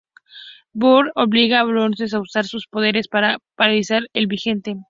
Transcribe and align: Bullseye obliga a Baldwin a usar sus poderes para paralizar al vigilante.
Bullseye 0.73 1.11
obliga 1.23 1.59
a 1.59 1.63
Baldwin 1.63 1.93
a 2.11 2.19
usar 2.21 2.45
sus 2.45 2.65
poderes 2.65 3.07
para 3.07 3.37
paralizar 3.55 4.01
al 4.15 4.25
vigilante. 4.25 4.75